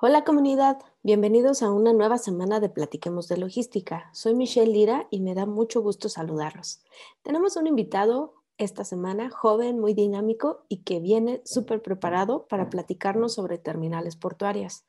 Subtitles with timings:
[0.00, 4.10] Hola comunidad, bienvenidos a una nueva semana de Platiquemos de Logística.
[4.12, 6.82] Soy Michelle Lira y me da mucho gusto saludarlos.
[7.22, 13.34] Tenemos un invitado esta semana, joven, muy dinámico y que viene súper preparado para platicarnos
[13.34, 14.84] sobre terminales portuarias.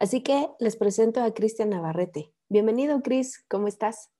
[0.00, 2.32] Así que les presento a Cristian Navarrete.
[2.48, 4.10] Bienvenido, Cris, ¿cómo estás?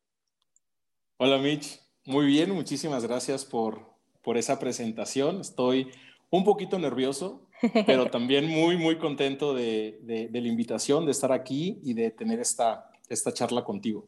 [1.17, 1.81] Hola, Mitch.
[2.07, 3.81] Muy bien, muchísimas gracias por,
[4.23, 5.41] por esa presentación.
[5.41, 5.91] Estoy
[6.31, 7.48] un poquito nervioso,
[7.87, 12.41] pero también muy, muy contento de, de, la invitación, de estar aquí y de tener
[12.41, 14.07] esta, esta charla contigo.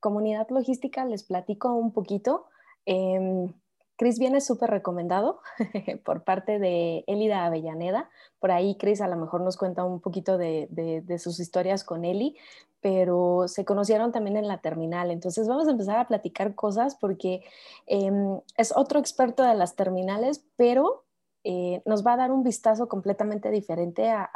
[0.00, 2.46] Comunidad logística, les platico un poquito.
[2.86, 3.48] Eh,
[3.96, 5.40] Cris viene súper recomendado
[6.04, 8.10] por parte de Elida Avellaneda.
[8.40, 12.04] Por ahí Cris a lo mejor nos cuenta un poquito de, de, sus historias con
[12.04, 12.36] Eli,
[12.80, 15.10] pero se conocieron también en la terminal.
[15.10, 17.42] Entonces vamos a empezar a platicar cosas porque
[17.86, 21.03] em, es otro experto de las terminales, pero
[21.46, 24.30] eh, nos va a dar un vistazo completamente diferente a,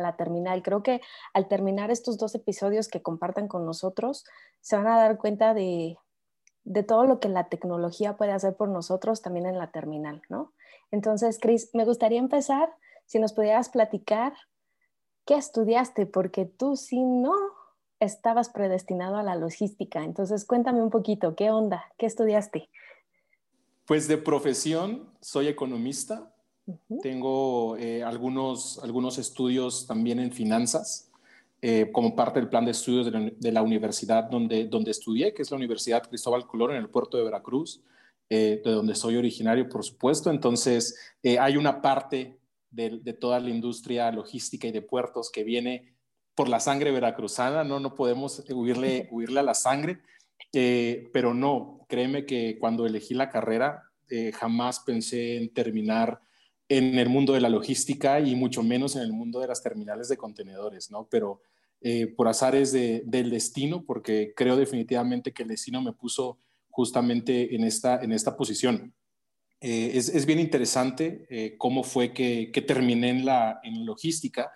[0.00, 0.62] la terminal.
[0.62, 1.02] Creo que
[1.34, 4.24] al terminar estos dos episodios que compartan con nosotros,
[4.62, 5.98] se van a dar cuenta de,
[6.88, 10.54] todo lo que la tecnología puede hacer por nosotros también en la terminal, ¿no?
[10.90, 14.32] Entonces, Cris, me gustaría empezar, si nos pudieras platicar
[15.26, 17.34] qué estudiaste, porque tú si no
[18.00, 20.04] estabas predestinado a la logística.
[20.04, 21.84] Entonces, cuéntame un poquito, ¿qué onda?
[21.98, 22.70] ¿Qué estudiaste?
[23.86, 26.32] Pues de profesión soy economista,
[27.02, 31.10] tengo eh, algunos, algunos estudios también en finanzas,
[31.62, 35.50] eh, como parte del plan de estudios de la, universidad donde, donde estudié, que es
[35.50, 37.82] la Universidad Cristóbal Colón en el puerto de Veracruz,
[38.28, 40.30] eh, de donde soy originario, por supuesto.
[40.30, 42.38] Entonces, hay una parte
[42.70, 45.94] de, de, toda la industria logística y de puertos que viene
[46.34, 50.00] por la sangre veracruzana, no, no podemos huirle, huirle a la sangre,
[50.52, 53.84] pero no, créeme que cuando elegí la carrera,
[54.34, 56.20] jamás pensé en terminar
[56.68, 60.08] en el mundo de la logística y mucho menos en el mundo de las terminales
[60.08, 61.06] de contenedores, ¿no?
[61.08, 61.40] Pero
[61.80, 67.64] eh, por azares del destino, porque creo definitivamente que el destino me puso justamente en
[67.64, 68.94] esta, en esta posición.
[69.60, 74.50] Eh, es, bien interesante eh, cómo fue que, terminé en la en logística.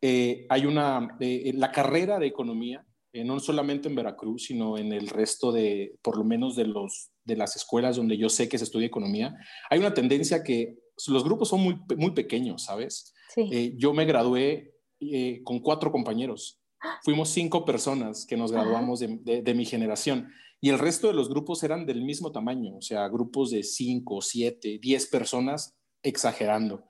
[0.00, 5.94] hay una, la carrera de economía, no solamente en Veracruz, sino en el resto de,
[6.02, 9.36] por lo menos de, los, de las escuelas donde yo sé que se estudia economía,
[9.70, 13.14] hay una tendencia que los grupos son muy, muy pequeños, ¿sabes?
[13.36, 16.60] Eh, yo me gradué eh, con cuatro compañeros.
[17.02, 20.28] Fuimos cinco personas que nos graduamos de, mi generación
[20.60, 24.20] y el resto de los grupos eran del mismo tamaño, o sea, grupos de cinco,
[24.20, 26.84] siete, diez personas, exagerando.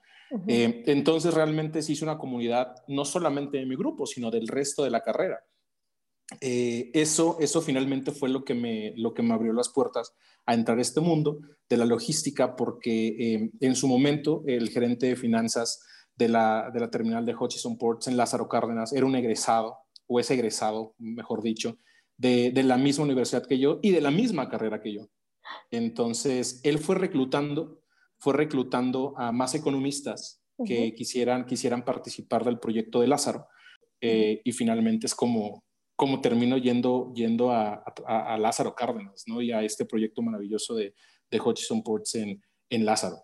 [0.47, 4.83] Eh, entonces realmente se hizo una comunidad no solamente de mi grupo, sino del resto
[4.83, 5.43] de la carrera.
[6.41, 10.13] Eh, eso, eso finalmente fue lo que, me, lo que me abrió las puertas
[10.45, 11.39] a entrar a este mundo
[11.69, 15.85] de la logística, porque eh, en su momento el gerente de finanzas
[16.15, 20.19] de la, de la terminal de Hutchison Ports en Lázaro Cárdenas era un egresado, o
[20.19, 21.77] es egresado, mejor dicho,
[22.17, 25.07] de, de, la misma universidad que yo y de la misma carrera que yo.
[25.71, 27.81] Entonces, él fue reclutando,
[28.17, 33.47] fue reclutando a más economistas que quisieran, quisieran participar del proyecto de Lázaro.
[34.01, 35.63] Eh, y finalmente es como,
[36.03, 39.41] como termino yendo, yendo a, a, Lázaro Cárdenas, ¿no?
[39.41, 40.93] Y a este proyecto maravilloso de,
[41.31, 43.23] de Hutchison Ports en, en Lázaro.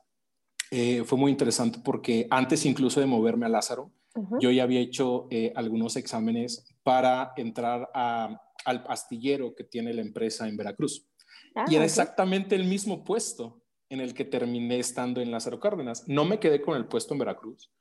[0.71, 3.91] Eh, fue muy interesante porque antes incluso de moverme a Lázaro,
[4.39, 10.01] yo ya había hecho eh, algunos exámenes para entrar a, al astillero que tiene la
[10.01, 11.05] empresa en Veracruz.
[11.55, 16.07] Ah, y era exactamente el mismo puesto en el que terminé estando en Lázaro Cárdenas.
[16.07, 17.73] No me quedé con el puesto en Veracruz,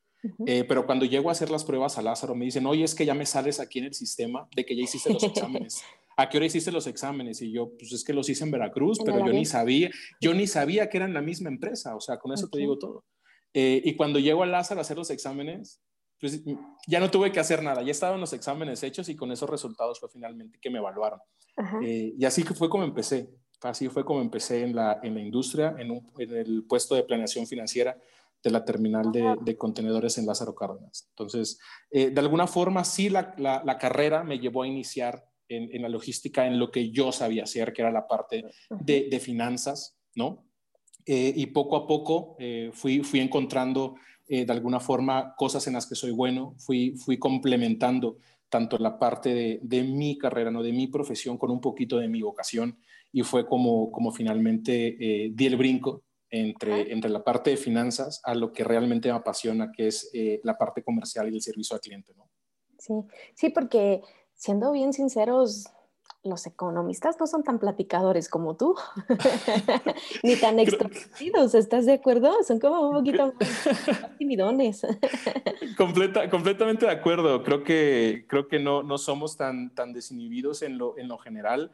[0.46, 3.06] eh, pero cuando llego a hacer las pruebas a Lázaro, me dicen, oye, es que
[3.06, 5.82] ya me sales aquí en el sistema de que ya hiciste los exámenes.
[6.16, 7.40] ¿A qué hora hiciste los exámenes?
[7.42, 10.48] Y yo, pues es que los hice en Veracruz, pero yo ni sabía, yo ni
[10.48, 13.04] sabía que eran la misma empresa, o sea, con eso te digo todo.
[13.54, 15.80] Eh, y cuando llego a Lázaro a hacer los exámenes,
[16.20, 16.42] pues
[16.88, 20.00] ya no tuve que hacer nada, ya estaban los exámenes hechos y con esos resultados
[20.00, 21.20] fue finalmente que me evaluaron.
[21.82, 23.30] Eh, y así fue como empecé,
[23.62, 27.46] así fue como empecé en la, en la industria, en, en el puesto de planeación
[27.46, 27.96] financiera
[28.42, 31.08] de la terminal de, contenedores en Lázaro Cárdenas.
[31.10, 31.58] Entonces,
[31.90, 36.58] eh, de alguna forma, sí, la, carrera me llevó a iniciar en, la logística, en
[36.58, 40.44] lo que yo sabía hacer, que era la parte de, finanzas, ¿no?
[41.06, 43.94] Eh, y poco a poco eh, fui, fui encontrando
[44.28, 48.18] de alguna forma cosas en las que soy bueno, fui, fui complementando
[48.50, 50.62] tanto la parte de, mi carrera, ¿no?
[50.62, 52.78] de mi profesión, con un poquito de mi vocación.
[53.10, 58.34] Y fue como, como finalmente di el brinco entre, entre la parte de finanzas a
[58.34, 61.80] lo que realmente me apasiona, que es eh, la parte comercial y el servicio al
[61.80, 62.12] cliente.
[62.16, 62.28] ¿no?
[62.78, 62.94] Sí,
[63.34, 64.02] sí, porque
[64.34, 65.70] siendo bien sinceros,
[66.24, 68.74] los economistas no son tan platicadores como tú,
[70.22, 72.42] ni tan extrovertidos, ¿estás de acuerdo?
[72.42, 74.86] Son como un poquito más timidones.
[75.76, 77.42] Completa, completamente de acuerdo.
[77.44, 81.72] Creo que, creo que no, no somos tan, tan desinhibidos en lo, en lo general.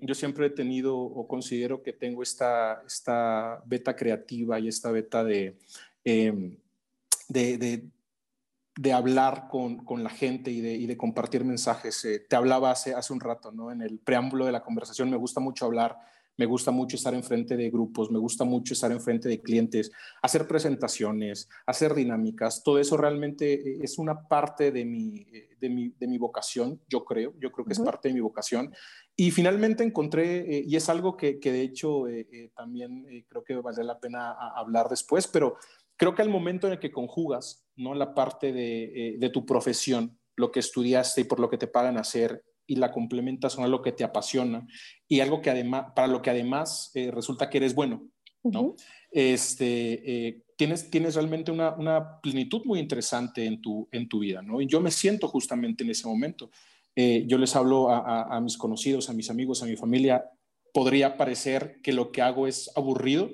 [0.00, 5.22] Yo siempre he tenido o considero que tengo esta, esta beta creativa y esta beta
[5.22, 5.58] de,
[6.02, 6.56] em,
[7.28, 7.90] de
[8.80, 12.02] de hablar con, con la gente y de, y de, compartir mensajes.
[12.06, 13.70] Eh, te hablaba hace, hace un rato, ¿no?
[13.70, 15.98] En el preámbulo de la conversación, me gusta mucho hablar,
[16.40, 19.92] me gusta mucho estar enfrente de grupos, me gusta mucho estar enfrente de clientes,
[20.22, 22.62] hacer presentaciones, hacer dinámicas.
[22.64, 26.80] Todo eso realmente eh, es una parte de mi, eh, de mi, de mi vocación,
[26.88, 28.72] yo creo, yo creo que es parte de mi vocación.
[29.14, 32.04] Y finalmente encontré, y es algo que, que de hecho
[32.56, 35.58] también creo que vale la pena hablar después, pero
[36.00, 37.92] creo que al momento en el que conjugas ¿no?
[37.94, 41.98] la parte de, eh, tu profesión, lo que estudiaste y por lo que te pagan
[41.98, 44.66] hacer, y la complementas con algo que te apasiona
[45.08, 48.08] y algo que además, para lo que además eh, resulta que eres bueno,
[48.42, 48.76] ¿no?
[49.10, 54.40] este, eh, tienes, tienes realmente una, una, plenitud muy interesante en tu, en tu vida,
[54.40, 54.60] ¿no?
[54.60, 56.50] Y yo me siento justamente en ese momento.
[56.94, 60.24] yo les hablo a, a mis conocidos, a mis amigos, a mi familia,
[60.72, 63.30] podría parecer que lo que hago es aburrido,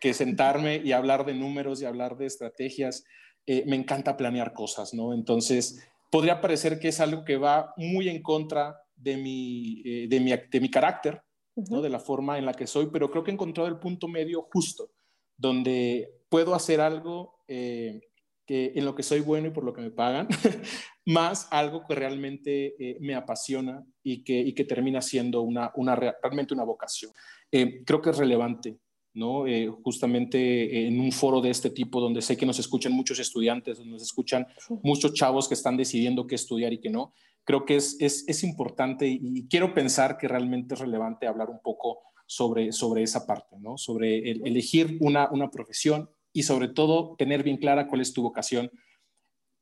[0.00, 3.04] que sentarme y hablar de números y hablar de estrategias.
[3.46, 5.14] Eh, me encanta planear cosas, ¿no?
[5.14, 10.20] Entonces, podría parecer que es algo que va muy en contra de mi, eh, de
[10.20, 11.22] mi, de mi carácter,
[11.70, 11.82] ¿no?
[11.82, 14.42] De la forma en la que soy, pero creo que he encontrado el punto medio
[14.52, 14.90] justo,
[15.36, 18.00] donde puedo hacer algo eh,
[18.46, 20.28] que, en lo que soy bueno y por lo que me pagan,
[21.06, 26.54] más algo que realmente me apasiona y que, y que termina siendo una, una, realmente
[26.54, 27.12] una vocación.
[27.50, 28.78] creo que es relevante
[29.16, 29.46] ¿no?
[29.46, 33.78] Eh, justamente en un foro de este tipo donde sé que nos escuchan muchos estudiantes,
[33.78, 34.46] donde nos escuchan
[34.82, 37.14] muchos chavos que están decidiendo qué estudiar y qué no.
[37.44, 41.60] Creo que es, es, es, importante y quiero pensar que realmente es relevante hablar un
[41.62, 43.78] poco sobre, sobre esa parte, ¿no?
[43.78, 48.70] sobre elegir una, una profesión y sobre todo tener bien clara cuál es tu vocación.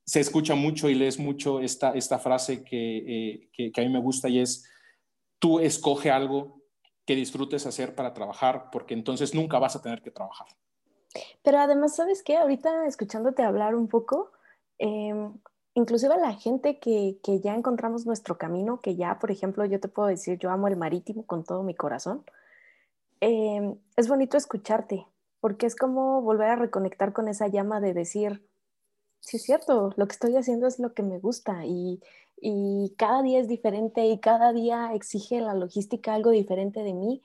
[0.07, 3.91] Se escucha mucho y lees mucho esta, esta frase que, eh, que, que a mí
[3.91, 4.69] me gusta y es,
[5.39, 6.64] tú escoge algo
[7.07, 10.47] que disfrutes hacer para trabajar, porque entonces nunca vas a tener que trabajar.
[11.43, 12.37] Pero además, ¿sabes qué?
[12.37, 14.33] Ahorita escuchándote hablar un poco,
[14.79, 15.31] eh,
[15.75, 19.89] inclusive la gente que, que, ya encontramos nuestro camino, que ya, por ejemplo, yo te
[19.89, 22.25] puedo decir, yo amo el marítimo con todo mi corazón,
[23.21, 25.07] em, es bonito escucharte,
[25.41, 28.43] porque es como volver a reconectar con esa llama de decir,
[29.25, 32.01] sí es cierto, lo que estoy haciendo es lo que me gusta y,
[32.41, 37.23] y cada día es diferente y cada día exige la logística algo diferente de mí.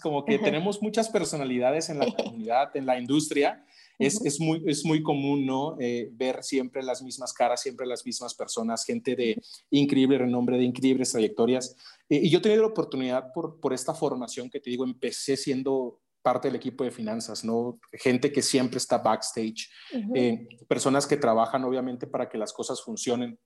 [0.00, 3.64] Como que tenemos muchas personalidades en la comunidad, en la industria.
[3.98, 5.76] Es, es, muy, es muy común, ¿no?
[5.78, 9.40] Eh, ver siempre las mismas caras, siempre las mismas personas, gente de
[9.70, 11.76] increíble renombre, de increíbles trayectorias.
[12.08, 15.36] Eh, y yo he tenido la oportunidad por, por esta formación que te digo, empecé
[15.36, 17.78] siendo parte del equipo de finanzas, ¿no?
[17.92, 19.68] Gente que siempre está backstage,
[20.14, 23.38] eh, personas que trabajan obviamente para que las cosas funcionen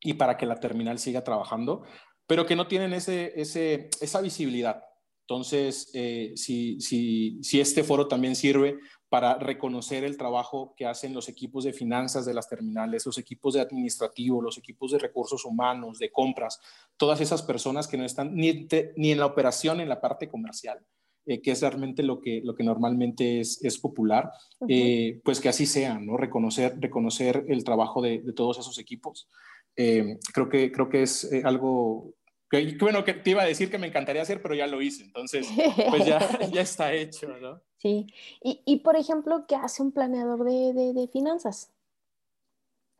[0.00, 1.84] y para que la terminal siga trabajando,
[2.26, 4.82] pero que no tienen ese, ese, esa visibilidad.
[5.26, 11.14] Entonces, eh, si, si, si este foro también sirve para reconocer el trabajo que hacen
[11.14, 15.44] los equipos de finanzas de las terminales, los equipos de administrativo, los equipos de recursos
[15.44, 16.60] humanos, de compras,
[16.98, 20.84] todas esas personas que no están ni, ni en la operación, en la parte comercial,
[21.26, 24.30] eh, que es realmente lo que, lo que normalmente es, es popular,
[24.68, 26.16] eh, pues que así sea, ¿no?
[26.16, 29.28] Reconocer, reconocer el trabajo de, de todos esos equipos.
[29.76, 32.14] Eh, creo, que, creo que es eh, algo
[32.48, 35.02] que, bueno, que te iba a decir que me encantaría hacer, pero ya lo hice,
[35.02, 35.48] entonces
[35.90, 36.18] pues ya,
[36.52, 37.60] ya está hecho, ¿no?
[37.78, 38.06] Sí,
[38.42, 41.70] y, y, por ejemplo, ¿qué hace un planeador de, de, finanzas?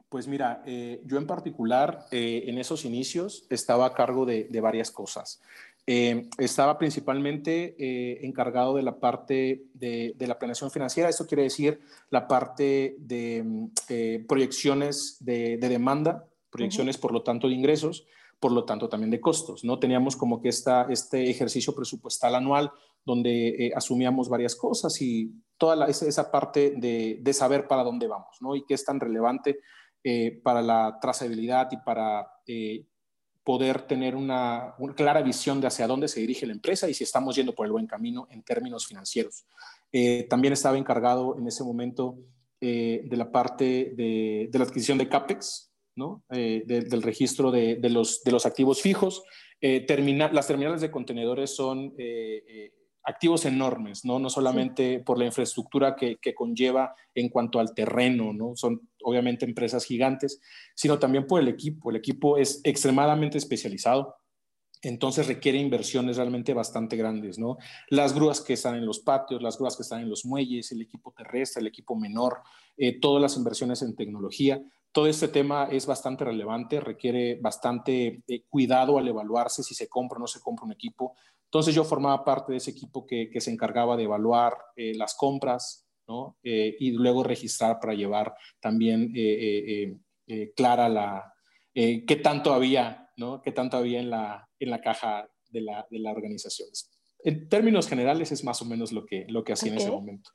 [0.08, 4.90] Pues mira, eh, yo en particular en esos inicios estaba a cargo de, de varias
[4.90, 5.40] cosas.
[5.86, 7.76] Estaba principalmente
[8.24, 13.42] encargado de la parte de, de, la planeación financiera, esto quiere decir la parte de
[13.44, 18.06] mm, proyecciones de, demanda, proyecciones, por lo tanto, de ingresos,
[18.40, 19.64] por lo tanto, también de costos.
[19.64, 19.78] ¿no?
[19.78, 22.70] Teníamos como que esta, este ejercicio presupuestal anual
[23.04, 28.36] donde eh, asumíamos varias cosas y toda esa, parte de, de, saber para dónde vamos
[28.40, 28.56] ¿no?
[28.56, 29.58] y qué es tan relevante
[30.02, 32.86] eh, para la trazabilidad y para eh,
[33.44, 37.04] poder tener una, una, clara visión de hacia dónde se dirige la empresa y si
[37.04, 39.44] estamos yendo por el buen camino en términos financieros.
[40.28, 42.16] también estaba encargado en ese momento
[42.60, 46.24] de la parte de, de la adquisición de CAPEX, ¿no?
[46.30, 49.22] del registro de, los, de los activos fijos.
[49.60, 51.94] las terminales de contenedores son
[53.04, 54.18] activos enormes, ¿no?
[54.18, 58.56] No solamente por la infraestructura que, conlleva en cuanto al terreno, ¿no?
[58.56, 60.40] Son obviamente empresas gigantes,
[60.74, 61.90] sino también por el equipo.
[61.90, 64.16] El equipo es extremadamente especializado,
[64.88, 67.56] entonces requiere inversiones realmente bastante grandes, ¿no?
[67.88, 70.82] Las grúas que están en los patios, las grúas que están en los muelles, el
[70.82, 72.40] equipo terrestre, el equipo menor,
[72.76, 74.62] eh, todas las inversiones en tecnología.
[74.92, 80.18] Todo este tema es bastante relevante, requiere bastante eh, cuidado al evaluarse si se compra
[80.18, 81.14] o no se compra un equipo.
[81.46, 85.83] Entonces yo formaba parte de ese equipo que, se encargaba de evaluar eh, las compras
[86.06, 86.36] ¿no?
[86.42, 89.96] Eh, y luego registrar para llevar también eh,
[90.56, 91.34] clara la,
[91.72, 93.42] qué tanto había, ¿no?
[93.42, 96.68] qué tanto había en la, en la caja de la, de la organización.
[97.22, 100.30] En términos generales es más o menos lo que, lo que hacía en ese momento.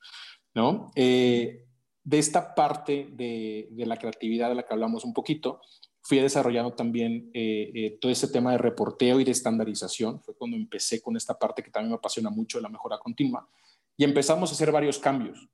[0.56, 0.92] ¿no?
[0.96, 5.62] de esta parte de, de la creatividad de la que hablamos un poquito,
[6.02, 10.22] fui desarrollando también eh, eh, todo ese tema de reporteo y de estandarización.
[10.24, 13.48] Fue cuando empecé con esta parte que también me apasiona mucho, la mejora continua.
[13.96, 15.48] Y empezamos a hacer varios cambios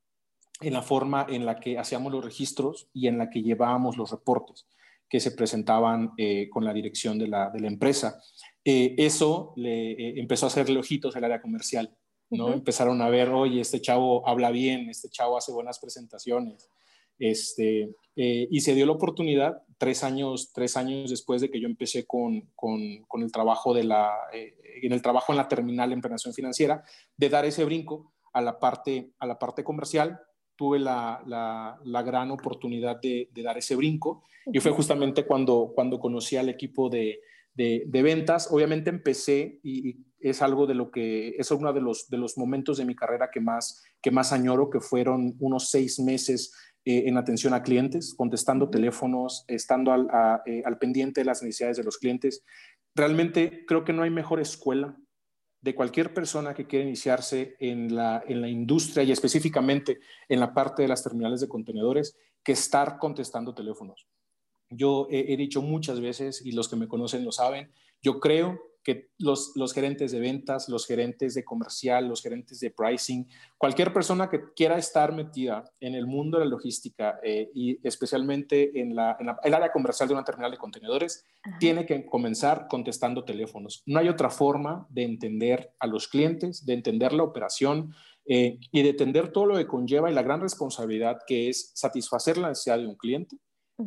[0.68, 4.12] en la forma en la que hacíamos los registros y en la que llevábamos los
[4.12, 4.68] reportes
[5.08, 8.20] que se presentaban eh, con la dirección de la, de la empresa.
[8.64, 11.96] eso le empezó a hacerle ojitos al área comercial.
[12.32, 12.52] ¿no?
[12.52, 16.70] Empezaron a ver, oye, este chavo habla bien, este chavo hace buenas presentaciones,
[17.20, 21.68] este, eh, y se dio la oportunidad tres años, tres años después de que yo
[21.68, 25.90] empecé con, con, con el trabajo de la, eh, en el trabajo en la terminal
[25.90, 26.84] de implementación financiera,
[27.16, 30.20] de dar ese brinco a la parte, a la parte comercial.
[30.56, 35.72] Tuve la, la, la gran oportunidad de, de, dar ese brinco y fue justamente cuando,
[35.74, 37.20] cuando conocí al equipo de,
[37.54, 38.50] de, de ventas.
[38.52, 42.78] Obviamente empecé y, es algo de lo que es uno de los, de los momentos
[42.78, 46.52] de mi carrera que más, que más añoro, que fueron unos seis meses
[46.84, 49.94] eh, en atención a clientes, contestando teléfonos, estando
[50.46, 52.44] eh, al, pendiente de las necesidades de los clientes.
[52.96, 54.98] Realmente creo que no hay mejor escuela
[55.66, 59.98] de cualquier persona que quiera iniciarse en la, en la industria y específicamente
[60.30, 64.06] en la parte de las terminales de contenedores que estar contestando teléfonos.
[64.70, 69.10] Yo he dicho muchas veces, y los que me conocen lo saben, yo creo que
[69.18, 73.28] los, los, gerentes de ventas, los gerentes de comercial, los gerentes de pricing,
[73.58, 78.80] cualquier persona que quiera estar metida en el mundo de la logística eh, y especialmente
[78.80, 81.26] en, la, en el área comercial de una terminal de contenedores,
[81.60, 83.82] tiene que comenzar contestando teléfonos.
[83.88, 87.96] No hay otra forma de entender a los clientes, de entender la operación
[88.28, 92.38] eh, y de entender todo lo que conlleva y la gran responsabilidad que es satisfacer
[92.38, 93.38] la necesidad de un cliente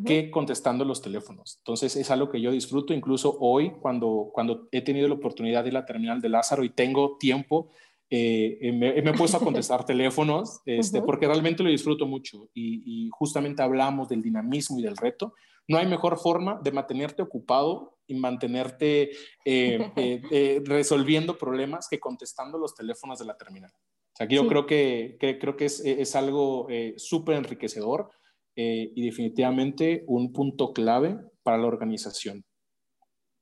[0.04, 1.56] que contestando los teléfonos.
[1.58, 5.70] Entonces es algo que yo disfruto, incluso hoy cuando, cuando he tenido la oportunidad de
[5.70, 7.70] ir a la terminal de Lázaro y tengo tiempo,
[8.10, 13.08] eh, eh, me, he puesto a contestar teléfonos este, porque realmente lo disfruto mucho y,
[13.12, 15.34] justamente hablamos del dinamismo y del reto.
[15.66, 19.10] No hay mejor forma de mantenerte ocupado y mantenerte
[19.44, 23.70] eh, resolviendo problemas que contestando los teléfonos de la terminal.
[23.70, 26.66] O sea, que yo creo que, que, creo que es, es algo
[26.96, 28.10] súper enriquecedor
[28.60, 32.44] eh, y definitivamente un punto clave para la organización.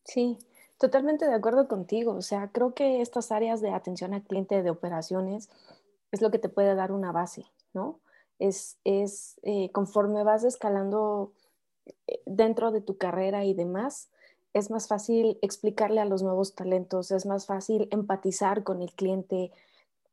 [0.05, 0.37] Sí,
[0.77, 2.13] totalmente de acuerdo contigo.
[2.13, 5.49] O sea, creo que estas áreas de atención al cliente de operaciones
[6.13, 7.99] es lo que te puede dar una base, ¿no?
[8.39, 11.33] Es, es eh, conforme vas escalando
[12.07, 14.11] eh, dentro de tu carrera y demás,
[14.53, 19.51] es más fácil explicarle a los nuevos talentos, es más fácil empatizar con el cliente,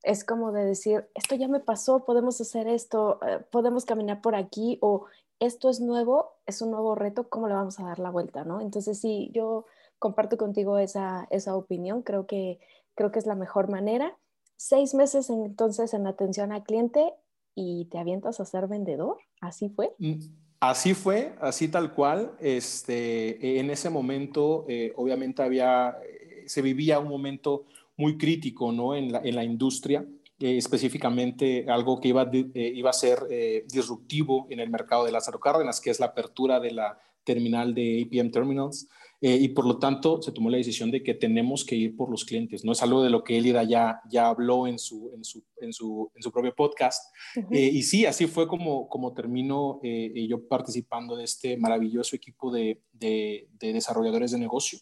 [0.03, 4.35] es como de decir, esto ya me pasó, podemos hacer esto, eh, podemos caminar por
[4.35, 5.05] aquí o
[5.39, 8.43] esto es nuevo, es un nuevo reto, ¿cómo le vamos a dar la vuelta?
[8.43, 8.61] ¿no?
[8.61, 9.65] Entonces sí, yo
[9.99, 12.59] comparto contigo esa, esa opinión, creo que,
[12.95, 14.17] creo que es la mejor manera.
[14.57, 17.13] Seis meses entonces en atención al cliente
[17.55, 19.95] y te avientas a ser vendedor, ¿así fue?
[19.99, 20.19] Mm,
[20.59, 22.35] así fue, así tal cual.
[22.39, 27.65] Este, en ese momento, eh, obviamente había, eh, se vivía un momento
[27.97, 28.95] muy crítico ¿no?
[28.95, 30.05] en, la, en la industria,
[30.39, 35.11] eh, específicamente algo que iba, eh, iba a ser eh, disruptivo en el mercado de
[35.13, 38.89] Lázaro Cárdenas, que es la apertura de la terminal de APM Terminals.
[39.21, 42.25] y por lo tanto se tomó la decisión de que tenemos que ir por los
[42.25, 42.65] clientes.
[42.65, 45.71] No es algo de lo que Elida ya, ya habló en su, en su, en
[45.71, 47.01] su, en su propio podcast.
[47.49, 53.47] y sí, así fue como, como termino yo participando de este maravilloso equipo de, de,
[53.57, 54.79] de desarrolladores de negocio.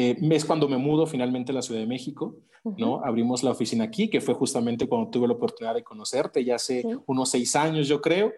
[0.00, 2.36] Eh, es cuando me mudo finalmente a la Ciudad de México,
[2.76, 3.04] ¿no?
[3.04, 6.84] Abrimos la oficina aquí, que fue justamente cuando tuve la oportunidad de conocerte, ya hace
[7.06, 8.32] unos seis años, yo creo,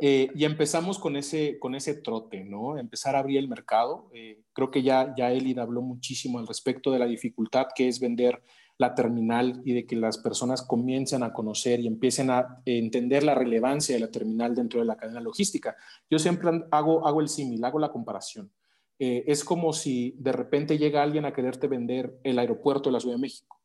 [0.00, 2.76] eh, y empezamos con ese, con ese trote, ¿no?
[2.78, 4.10] Empezar a abrir el mercado.
[4.12, 8.00] Eh, creo que ya, ya Elida habló muchísimo al respecto de la dificultad que es
[8.00, 8.42] vender
[8.76, 13.36] la terminal y de que las personas comiencen a conocer y empiecen a entender la
[13.36, 15.76] relevancia de la terminal dentro de la cadena logística.
[16.10, 18.50] Yo siempre hago, hago el símil, hago la comparación.
[18.98, 23.00] Eh, es como si de repente llega alguien a quererte vender el aeropuerto de la
[23.00, 23.60] Ciudad de México.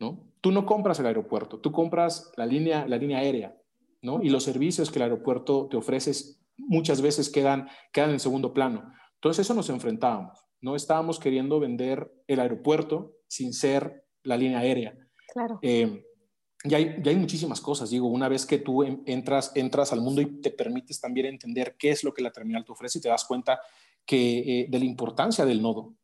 [0.00, 0.28] ¿no?
[0.40, 3.56] Tú no compras el aeropuerto, tú compras la línea, la línea aérea,
[4.02, 4.22] ¿no?
[4.22, 6.12] Y los servicios que el aeropuerto te ofrece
[6.56, 8.92] muchas veces quedan, quedan en segundo plano.
[9.14, 10.76] Entonces eso nos enfrentábamos, ¿no?
[10.76, 14.96] Estábamos queriendo vender el aeropuerto sin ser la línea aérea.
[15.32, 15.58] Claro.
[15.62, 16.04] Eh,
[16.64, 20.40] ya hay, hay, muchísimas cosas, digo, una vez que tú entras, entras al mundo y
[20.40, 23.24] te permites también entender qué es lo que la terminal te ofrece y te das
[23.24, 23.60] cuenta
[24.06, 25.94] que, eh, de la importancia del nodo.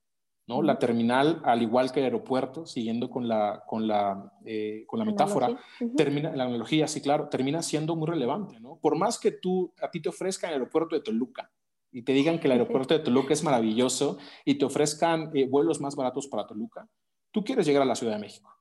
[0.46, 0.62] ¿no?
[0.62, 5.04] La terminal, al igual que el aeropuerto, siguiendo con la, con la, eh, con la
[5.04, 5.56] metáfora,
[5.96, 8.58] termina, la analogía, sí, claro, termina siendo muy relevante.
[8.58, 8.76] ¿no?
[8.82, 11.52] Por más que tú, a ti te ofrezcan el aeropuerto de Toluca
[11.92, 15.80] y te digan que el aeropuerto de Toluca es maravilloso y te ofrezcan eh, vuelos
[15.80, 16.88] más baratos para Toluca,
[17.30, 18.52] tú quieres llegar a la Ciudad de México.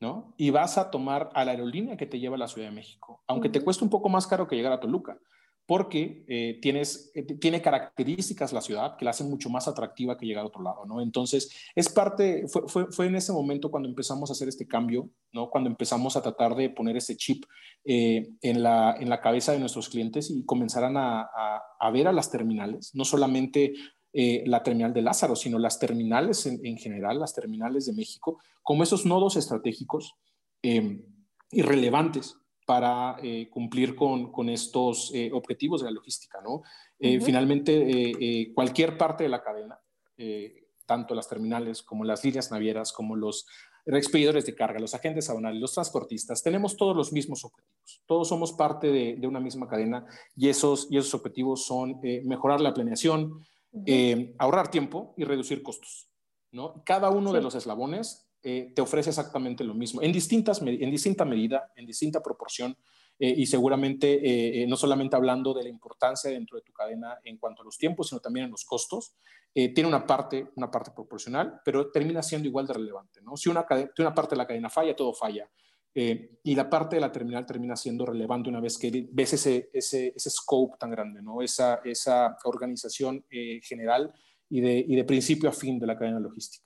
[0.00, 0.34] ¿no?
[0.38, 3.22] Y vas a tomar a la aerolínea que te lleva a la Ciudad de México,
[3.28, 5.18] aunque te cueste un poco más caro que llegar a Toluca
[5.70, 10.26] porque eh, tienes, eh, tiene características la ciudad que la hacen mucho más atractiva que
[10.26, 11.00] llegar a otro lado, ¿no?
[11.00, 15.08] Entonces, es parte, fue, fue, fue, en ese momento cuando empezamos a hacer este cambio,
[15.32, 15.48] ¿no?
[15.48, 17.44] Cuando empezamos a tratar de poner ese chip
[17.84, 21.30] eh, en, la, en la cabeza de nuestros clientes y comenzaran a,
[21.78, 23.72] a, ver a las terminales, no solamente
[24.12, 28.82] la terminal de Lázaro, sino las terminales en, en, general, las terminales de México, como
[28.82, 30.16] esos nodos estratégicos
[30.62, 32.39] y relevantes
[32.70, 36.40] para eh, cumplir con, con estos eh, objetivos de la logística.
[36.40, 36.62] ¿no?
[37.00, 39.76] Eh, finalmente, cualquier parte de la cadena,
[40.86, 43.48] tanto las terminales como las líneas navieras, como los
[43.86, 48.04] expedidores de carga, los agentes aduanales, los transportistas, tenemos todos los mismos objetivos.
[48.06, 52.60] Todos somos parte de, de una misma cadena y esos, y esos objetivos son mejorar
[52.60, 53.44] la planeación,
[54.38, 56.08] ahorrar tiempo y reducir costos.
[56.52, 56.84] ¿no?
[56.84, 61.26] Cada uno de los eslabones eh, te ofrece exactamente lo mismo, en, distintas, en distinta
[61.26, 62.74] medida, en distinta proporción,
[63.18, 67.36] eh, y seguramente eh, no solamente hablando de la importancia dentro de tu cadena en
[67.36, 69.14] cuanto a los tiempos, sino también en los costos,
[69.52, 73.20] tiene una parte, una parte proporcional, pero termina siendo igual de relevante.
[73.20, 73.36] ¿no?
[73.36, 73.66] Si una,
[73.98, 75.50] una parte de la cadena falla, todo falla.
[75.92, 80.12] y la parte de la terminal termina siendo relevante una vez que ves ese, ese,
[80.14, 81.42] ese scope tan grande, ¿no?
[81.42, 83.26] esa, esa organización
[83.60, 84.14] general
[84.48, 86.64] y de, y de principio a fin de la cadena logística.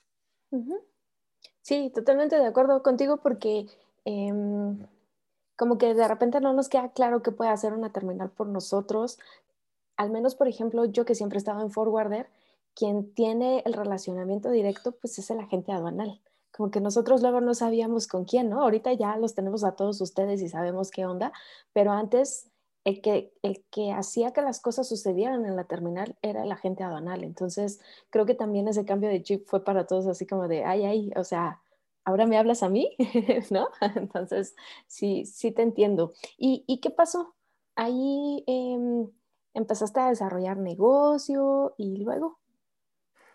[1.64, 3.66] Sí, totalmente de acuerdo contigo porque
[4.05, 4.87] em,
[5.57, 9.18] como que de repente no nos queda claro qué puede hacer una terminal por nosotros.
[9.96, 12.29] Al menos, por ejemplo, yo que siempre he estado en Forwarder,
[12.74, 16.20] quien tiene el relacionamiento directo, pues es el agente aduanal.
[16.53, 18.61] Como que nosotros luego no sabíamos con quién, ¿no?
[18.62, 21.33] Ahorita ya los tenemos a todos ustedes y sabemos qué onda,
[21.72, 22.50] pero antes
[22.85, 26.85] el que, el que hacía que las cosas sucedieran en la terminal era el agente
[26.85, 27.25] aduanal.
[27.25, 30.85] Entonces, creo que también ese cambio de chip fue para todos así como de, ay,
[30.85, 31.62] ay, o sea,
[32.05, 32.94] ahora me hablas a mí,
[33.51, 33.68] ¿no?
[33.97, 34.55] Entonces,
[34.87, 36.12] sí, sí te entiendo.
[36.37, 37.35] ¿Y, y qué pasó?
[37.77, 39.09] Ahí em,
[39.55, 42.38] empezaste a desarrollar negocio y luego.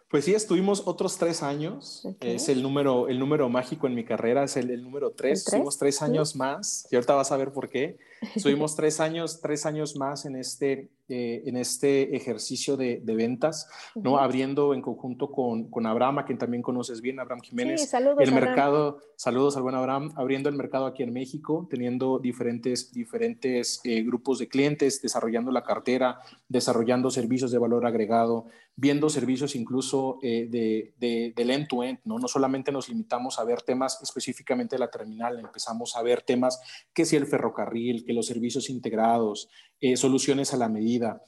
[0.10, 2.08] Pues sí, estuvimos otros tres años.
[2.20, 5.46] Es el número, el número mágico en mi carrera, es el, número tres.
[5.46, 7.98] Estuvimos tres años más y ahorita vas a ver por qué.
[8.36, 14.20] Estuvimos tres años, tres años más en este, eh, en este ejercicio de, ventas, ¿no?
[14.20, 17.82] Abriendo en conjunto con, con, Abraham, a quien también conoces bien, Abraham Jiménez.
[17.82, 22.20] Sí, saludos, el mercado, saludos al buen Abraham, abriendo el mercado aquí en México, teniendo
[22.20, 28.46] diferentes, diferentes eh, grupos de clientes, desarrollando la cartera, desarrollando servicios de valor agregado,
[28.76, 32.18] viendo servicios incluso eh, de, de, del end-to-end, ¿no?
[32.18, 36.62] No solamente nos limitamos a ver temas específicamente de la terminal, empezamos a ver temas
[36.94, 39.50] que si el ferrocarril, que los servicios integrados,
[39.82, 41.24] eh, soluciones a la medida.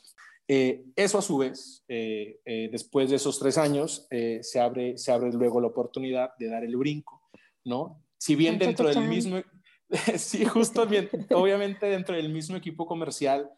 [0.46, 5.32] Eh, eso a su vez, eh, después de esos tres años, se, abre, se abre
[5.32, 7.22] luego la oportunidad de dar el brinco,
[7.64, 8.04] ¿no?
[8.18, 9.42] Si bien dentro del mismo,
[10.18, 13.50] sí, justo bien, obviamente dentro del mismo equipo comercial,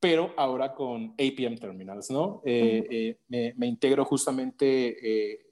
[0.00, 2.42] pero ahora con APM Terminals, ¿no?
[2.44, 5.44] me, me, integro justamente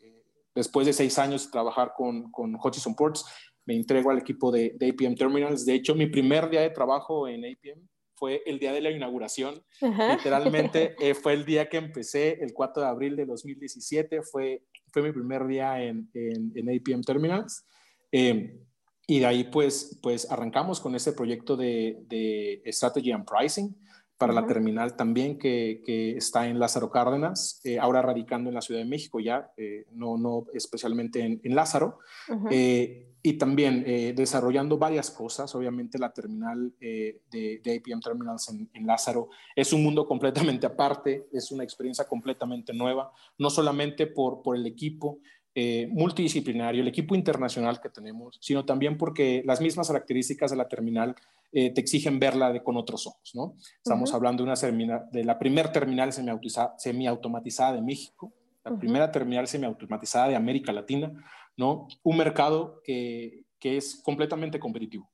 [0.54, 3.24] después de seis años de trabajar con, con Hutchison Ports,
[3.64, 5.64] me entrego al equipo de, de, APM Terminals.
[5.64, 7.88] De hecho, mi primer día de trabajo en APM
[8.22, 9.64] fue el día de la inauguración.
[9.80, 15.02] Literalmente eh, fue el día que empecé, el 4 de abril de 2017, fue, fue
[15.02, 17.66] mi primer día en, en, APM Terminals.
[18.12, 18.60] Em,
[19.08, 23.74] y de ahí pues, pues arrancamos con ese proyecto de, de Strategy and Pricing
[24.18, 28.60] para la terminal también que, que, está en Lázaro Cárdenas, eh, ahora radicando en la
[28.60, 31.98] Ciudad de México ya, eh, no, no especialmente en, en Lázaro,
[32.48, 33.84] eh, y también
[34.16, 35.54] desarrollando varias cosas.
[35.54, 41.28] Obviamente la terminal de, de, APM Terminals en, en, Lázaro es un mundo completamente aparte,
[41.32, 45.20] es una experiencia completamente nueva, no solamente por, por el equipo,
[45.54, 50.66] eh, multidisciplinario, el equipo internacional que tenemos, sino también porque las mismas características de la
[50.66, 51.14] terminal
[51.52, 53.54] eh, te exigen verla de, con otros ojos, ¿no?
[53.76, 58.32] Estamos hablando de, una de la primera terminal semiautomatizada de México,
[58.64, 61.12] la primera terminal semiautomatizada de América Latina,
[61.56, 61.88] ¿no?
[62.02, 65.08] Un mercado que, que es completamente competitivo,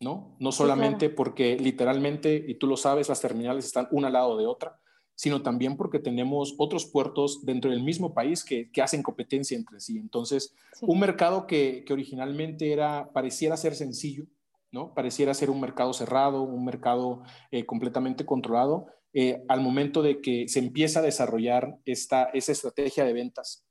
[0.00, 0.36] ¿no?
[0.38, 4.46] No solamente porque literalmente, y tú lo sabes, las terminales están una al lado de
[4.46, 4.78] otra,
[5.16, 9.98] sino también porque tenemos otros puertos dentro del mismo país que, hacen competencia entre sí.
[9.98, 14.26] Entonces, un mercado que, originalmente era, pareciera ser sencillo,
[14.70, 14.94] ¿no?
[14.94, 20.46] Pareciera ser un mercado cerrado, un mercado eh, completamente controlado, eh, al momento de que
[20.46, 23.66] se empieza a desarrollar esta, esa estrategia de ventas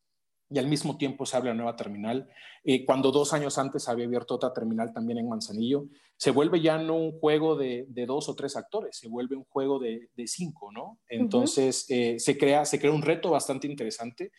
[0.52, 2.28] y al mismo tiempo se abre la nueva terminal.
[2.64, 5.86] Eh, cuando dos años antes había abierto otra terminal también en Manzanillo,
[6.18, 9.80] se vuelve ya no un juego de, dos o tres actores, se vuelve un juego
[9.80, 11.00] de, cinco, ¿no?
[11.08, 14.32] Entonces eh, se, crea, se crea un reto bastante interesante.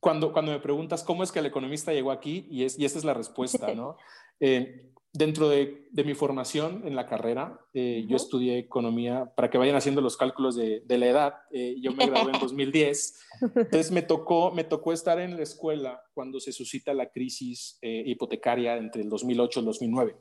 [0.00, 2.98] Cuando, cuando me preguntas cómo es que el economista llegó aquí, y, es, y esta
[2.98, 3.96] es la respuesta, ¿no?
[4.38, 9.74] Eh, dentro de, mi formación en la carrera, eh, yo estudié economía, para que vayan
[9.74, 14.52] haciendo los cálculos de, la edad, eh, yo me gradué en 2010, entonces me tocó,
[14.52, 19.08] me tocó estar en la escuela cuando se suscita la crisis eh, hipotecaria entre el
[19.08, 20.16] 2008 y el 2009.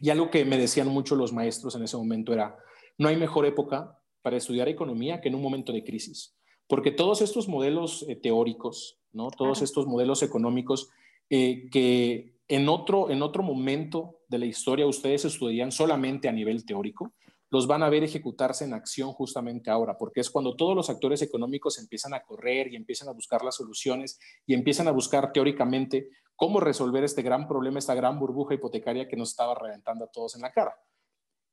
[0.00, 2.56] Y algo que me decían mucho los maestros en ese momento era,
[2.96, 7.20] no hay mejor época para estudiar economía que en un momento de crisis, porque todos
[7.20, 9.30] estos modelos teóricos, ¿no?
[9.30, 10.88] todos estos modelos económicos
[11.28, 17.12] que en otro, en otro momento de la historia ustedes estudian solamente a nivel teórico,
[17.50, 21.20] los van a ver ejecutarse en acción justamente ahora, porque es cuando todos los actores
[21.20, 26.10] económicos empiezan a correr y empiezan a buscar las soluciones y empiezan a buscar teóricamente
[26.36, 30.36] cómo resolver este gran problema, esta gran burbuja hipotecaria que nos estaba reventando a todos
[30.36, 30.74] en la cara.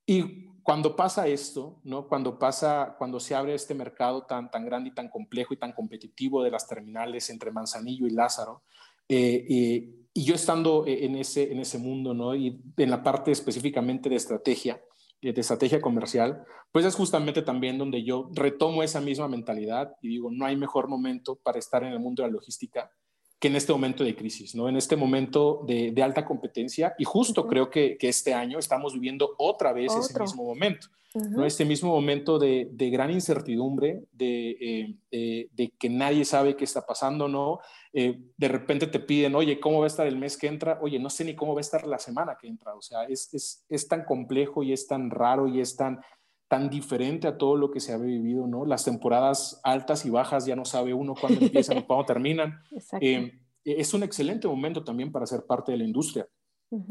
[0.05, 2.07] Y cuando pasa esto, ¿no?
[2.07, 5.73] cuando, pasa, cuando se abre este mercado tan, tan grande y tan complejo y tan
[5.73, 8.63] competitivo de las terminales entre Manzanillo y Lázaro,
[9.09, 12.35] eh, eh, y yo estando e, en ese, en ese mundo, ¿no?
[12.35, 14.81] Y en la parte específicamente de estrategia,
[15.21, 20.31] de estrategia comercial, pues es justamente también donde yo retomo esa misma mentalidad y digo,
[20.31, 22.89] no hay mejor momento para estar en el mundo de la logística
[23.39, 24.67] que en este momento de crisis, ¿no?
[24.67, 29.35] En este momento de, alta competencia y justo creo que, que, este año estamos viviendo
[29.37, 31.45] otra vez ese mismo momento, ¿no?
[31.45, 36.85] Este mismo momento de, de gran incertidumbre, de, eh, de, que nadie sabe qué está
[36.85, 37.59] pasando, ¿no?
[37.93, 40.79] Eh, de repente te piden, oye, ¿cómo va a estar el mes que entra?
[40.81, 43.33] Oye, no sé ni cómo va a estar la semana que entra, o sea, es,
[43.33, 45.99] es, es tan complejo y es tan raro y es tan
[46.47, 48.65] tan diferente a todo lo que se había vivido, ¿no?
[48.65, 52.59] Las temporadas altas y bajas ya no sabe uno cuándo empiezan o cuándo terminan.
[53.01, 53.33] Eh,
[53.75, 56.25] es un excelente momento también para ser parte de la industria.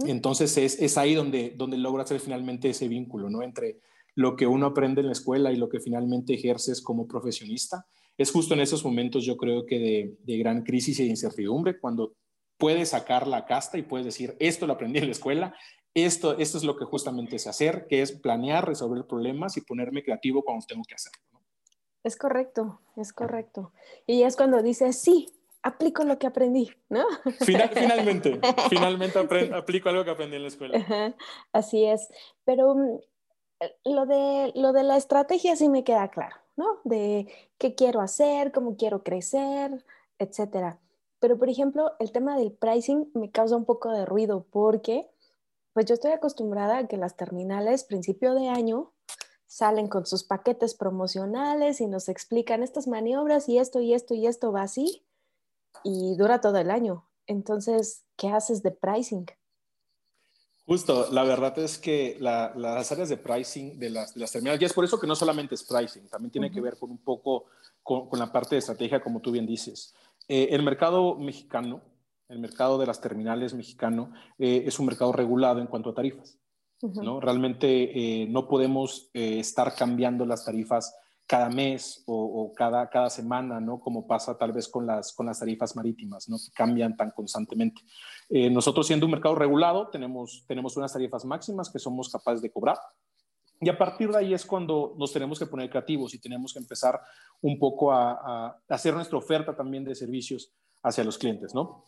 [0.06, 3.42] Entonces es, es, ahí donde, donde logra hacer finalmente ese vínculo, ¿no?
[3.42, 3.80] Entre
[4.14, 7.86] lo que uno aprende en la escuela y lo que finalmente ejerces como profesionista.
[8.18, 12.14] Es justo en esos momentos yo creo que de, de gran crisis e incertidumbre, cuando
[12.58, 15.54] puedes sacar la casta y puedes decir, esto lo aprendí en la escuela,
[16.04, 20.02] esto, esto es lo que justamente sé hacer, que es planear, resolver problemas y ponerme
[20.02, 21.22] creativo cuando tengo que hacerlo.
[22.04, 23.72] Es correcto, es correcto.
[24.06, 25.32] Y es cuando dices, sí,
[25.62, 27.04] aplico lo que aprendí, ¿no?
[27.40, 29.18] finalmente, finalmente
[29.54, 31.14] aplico algo que aprendí en la escuela.
[31.52, 32.08] así es.
[32.44, 32.98] Pero mm,
[33.86, 36.78] lo de, lo de la estrategia sí me queda claro, ¿no?
[36.84, 37.26] De
[37.58, 39.84] qué quiero hacer, cómo quiero crecer,
[40.18, 40.78] etcétera.
[41.20, 45.08] Pero, por ejemplo, el tema del pricing me causa un poco de ruido porque
[45.76, 48.94] pues yo estoy acostumbrada a que las terminales, principio de año,
[49.46, 54.26] salen con sus paquetes promocionales y nos explican estas maniobras y esto y esto y
[54.26, 55.04] esto va así
[55.84, 57.06] y dura todo el año.
[57.26, 59.26] Entonces, ¿qué haces de pricing?
[60.64, 64.86] Justo, la verdad es que las áreas de pricing de las, terminales, y es por
[64.86, 67.48] eso que no solamente es pricing, también tiene que ver con un poco
[67.82, 69.92] con, la parte de estrategia, como tú bien dices.
[70.26, 71.82] Eh, el mercado mexicano
[72.28, 76.38] el mercado de las terminales mexicano eh, es un mercado regulado en cuanto a tarifas.
[76.82, 77.20] ¿no?
[77.20, 77.68] Realmente
[78.22, 80.94] eh, no podemos eh, estar cambiando las tarifas
[81.26, 83.80] cada mes o, cada, cada semana, ¿no?
[83.80, 86.36] Como pasa tal vez con las, con las tarifas marítimas, ¿no?
[86.36, 87.82] Que cambian tan constantemente.
[88.30, 92.78] nosotros siendo un mercado regulado tenemos, tenemos unas tarifas máximas que somos capaces de cobrar.
[93.60, 96.60] Y a partir de ahí es cuando nos tenemos que poner creativos y tenemos que
[96.60, 97.00] empezar
[97.40, 101.84] un poco a, a hacer nuestra oferta también de servicios hacia los clientes, ¿no?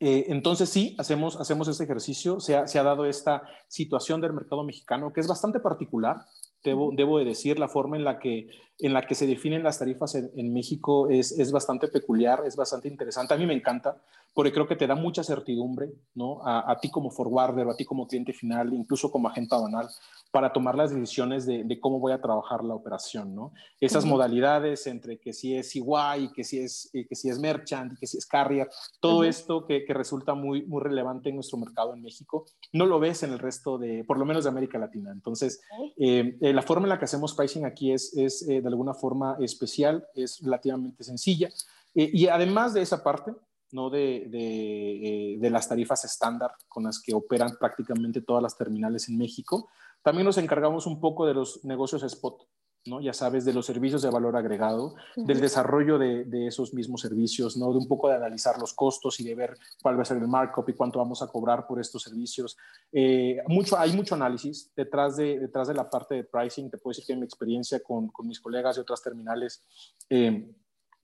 [0.00, 4.32] Eh, entonces sí, hacemos, hacemos este ejercicio, se ha, se ha, dado esta situación del
[4.32, 6.24] mercado mexicano que es bastante particular,
[6.64, 9.78] debo, debo de decir, la forma en la que, en la que se definen las
[9.78, 13.34] tarifas en, México es, es, bastante peculiar, es bastante interesante.
[13.34, 13.96] A mí me encanta
[14.32, 16.42] porque creo que te da mucha certidumbre, ¿no?
[16.44, 19.88] A, a ti como forwarder, a ti como cliente final, incluso como agente aduanal,
[20.34, 23.52] para tomar las decisiones de, de, cómo voy a trabajar la operación, ¿no?
[23.78, 28.08] Esas modalidades entre que si es igual, que si es, que si es merchant, que
[28.08, 28.68] si es carrier,
[28.98, 32.98] todo esto que, que, resulta muy, muy relevante en nuestro mercado en México, no lo
[32.98, 35.12] ves en el resto de, por lo menos de América Latina.
[35.12, 35.60] Entonces,
[35.96, 38.92] eh, eh, la forma en la que hacemos pricing aquí es, es eh, de alguna
[38.92, 41.48] forma especial, es relativamente sencilla.
[41.94, 43.30] y además de esa parte,
[43.70, 43.90] ¿no?
[43.90, 49.18] De, de, de, las tarifas estándar con las que operan prácticamente todas las terminales en
[49.18, 49.68] México.
[50.04, 52.46] También nos encargamos un poco de los negocios spot,
[52.84, 53.00] ¿no?
[53.00, 57.56] Ya sabes, de los servicios de valor agregado, del desarrollo de, de, esos mismos servicios,
[57.56, 57.72] ¿no?
[57.72, 60.28] De un poco de analizar los costos y de ver cuál va a ser el
[60.28, 62.58] markup y cuánto vamos a cobrar por estos servicios.
[62.92, 66.70] Eh, mucho, hay mucho análisis detrás de, detrás de la parte de pricing.
[66.70, 69.64] Te puedo decir que en mi experiencia con, con mis colegas de otras terminales,
[70.10, 70.54] eh,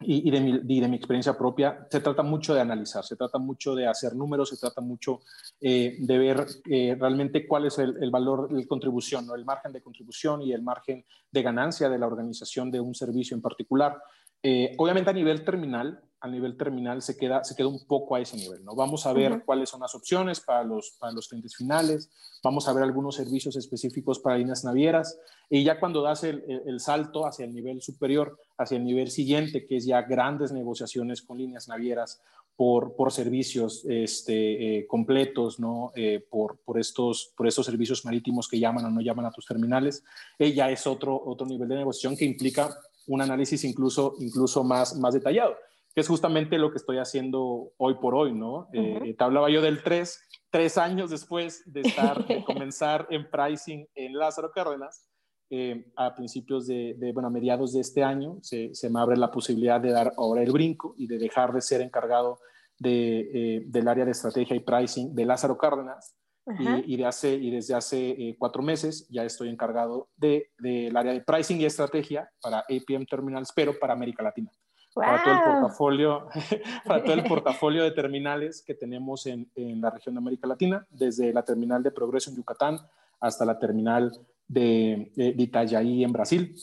[0.02, 3.74] y, de mi, de mi, experiencia propia, se trata mucho de analizar, se trata mucho
[3.74, 5.20] de hacer números, se trata mucho
[5.60, 9.34] eh, de ver eh, realmente cuál es el, el valor, la contribución, ¿no?
[9.34, 13.34] el margen de contribución y el margen de ganancia de la organización de un servicio
[13.34, 14.00] en particular.
[14.42, 18.20] Eh, obviamente a nivel terminal, a nivel terminal se queda, se queda un poco a
[18.20, 18.74] ese nivel, ¿no?
[18.74, 22.10] Vamos a ver cuáles son las opciones para los, para los clientes finales,
[22.42, 26.78] vamos a ver algunos servicios específicos para líneas navieras y ya cuando das el, el,
[26.78, 31.38] salto hacia el nivel superior, hacia el nivel siguiente, que es ya grandes negociaciones con
[31.38, 32.20] líneas navieras
[32.54, 35.92] por, por servicios este, eh, completos, ¿no?
[35.96, 39.46] Eh, por, por, estos, por estos servicios marítimos que llaman o no llaman a tus
[39.46, 40.04] terminales,
[40.38, 44.94] eh, ya es otro, otro nivel de negociación que implica un análisis incluso, incluso más,
[44.98, 45.56] más detallado
[45.94, 48.68] que es justamente lo que estoy haciendo hoy por hoy, ¿no?
[48.72, 53.86] Eh, te hablaba yo del 3, tres años después de, estar, de comenzar en pricing
[53.94, 55.08] en Lázaro Cárdenas,
[55.50, 59.32] eh, a principios de, bueno, a mediados de este año, se, se, me abre la
[59.32, 62.38] posibilidad de dar ahora el brinco y de dejar de ser encargado
[62.78, 66.16] de, eh, del área de estrategia y pricing de Lázaro Cárdenas.
[66.58, 71.12] Y, y, de hace, y desde hace cuatro meses ya estoy encargado del de, área
[71.12, 74.50] de pricing y estrategia para APM Terminals, pero para América Latina
[74.94, 76.26] para todo el portafolio,
[76.84, 80.86] para todo el portafolio de terminales que tenemos en, en, la región de América Latina,
[80.90, 82.78] desde la terminal de Progreso en Yucatán
[83.20, 84.12] hasta la terminal
[84.48, 86.56] de, de, de Itajaí en Brasil.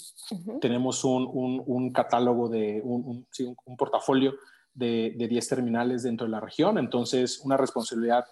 [0.59, 4.33] Tenemos un, un, un, catálogo de un, sí, un portafolio
[4.73, 8.25] de, de 10 terminales dentro de la región, entonces una responsabilidad,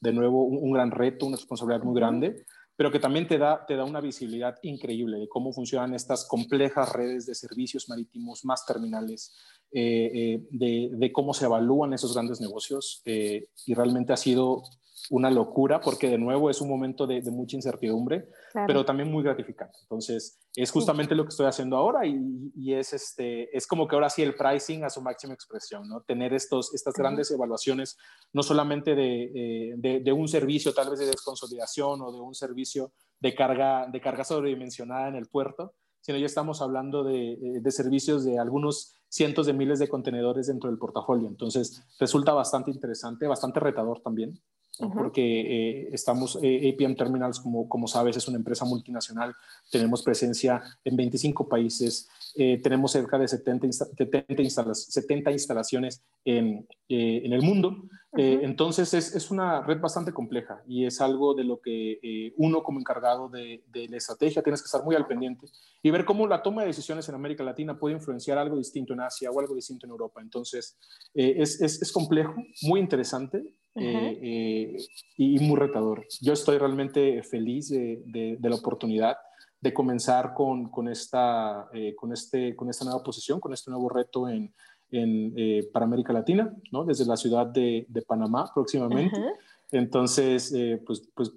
[0.00, 2.44] de nuevo, un, gran reto, una responsabilidad muy grande
[2.82, 6.92] pero que también te da, te da una visibilidad increíble de cómo funcionan estas complejas
[6.92, 9.36] redes de servicios marítimos más terminales,
[9.70, 13.00] eh, eh, de, cómo se evalúan esos grandes negocios.
[13.04, 14.64] Eh, y realmente ha sido
[15.10, 18.66] una locura porque de nuevo es un momento de, de mucha incertidumbre, claro.
[18.66, 19.78] pero también muy gratificante.
[19.82, 22.18] Entonces, es justamente lo que estoy haciendo ahora y,
[22.54, 26.02] y, es, este, es como que ahora sí el pricing a su máxima expresión, ¿no?
[26.02, 27.36] Tener estos, estas grandes uh -huh.
[27.36, 27.96] evaluaciones,
[28.32, 32.34] no solamente de, eh, de, de, un servicio tal vez de desconsolidación o de un
[32.34, 37.70] servicio de carga, de carga sobredimensionada en el puerto, sino ya estamos hablando de, de,
[37.70, 41.28] servicios de algunos cientos de miles de contenedores dentro del portafolio.
[41.28, 44.40] Entonces, resulta bastante interesante, bastante retador también.
[44.78, 49.34] Porque eh, estamos, eh, APM Terminals, como, como sabes, es una empresa multinacional,
[49.70, 56.66] tenemos presencia en 25 países, eh, tenemos cerca de 70, 70, instala 70 instalaciones en,
[56.88, 58.40] eh, en, el mundo, uh -huh.
[58.42, 62.62] entonces es, es, una red bastante compleja y es algo de lo que eh, uno
[62.62, 65.46] como encargado de, de, la estrategia tienes que estar muy al pendiente
[65.82, 69.00] y ver cómo la toma de decisiones en América Latina puede influenciar algo distinto en
[69.00, 70.76] Asia o algo distinto en Europa, entonces
[71.14, 73.42] es, es, es complejo, muy interesante,
[73.74, 74.18] Uh -huh.
[74.20, 74.76] eh, eh,
[75.16, 76.04] y muy retador.
[76.20, 79.16] Yo estoy realmente feliz de, de, de la oportunidad
[79.62, 83.88] de comenzar con, con, esta, eh, con, este, con esta nueva posición, con este nuevo
[83.88, 84.52] reto en,
[84.90, 86.84] en eh, para América Latina, ¿no?
[86.84, 89.18] desde la ciudad de, de Panamá próximamente.
[89.18, 89.32] Uh -huh.
[89.70, 91.32] Entonces, eh, pues, pues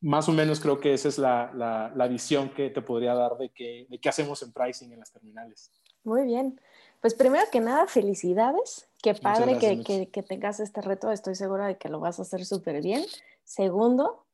[0.00, 3.36] más o menos creo que esa es la, la, la visión que te podría dar
[3.36, 5.70] de, que, de qué hacemos en pricing en las terminales.
[6.02, 6.58] Muy bien.
[7.02, 8.88] Pues primero que nada, felicidades.
[9.02, 11.10] Qué padre que, que, que, tengas este reto.
[11.10, 13.04] Estoy segura de que lo vas a hacer súper bien.
[13.44, 14.24] Segundo,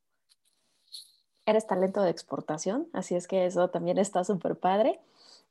[1.47, 5.01] eres talento de exportación, así es que eso también está súper padre.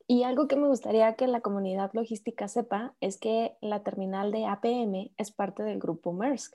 [0.08, 4.46] Y algo que me gustaría que la comunidad logística sepa es que la terminal de
[4.46, 6.54] APM es parte del grupo Maersk.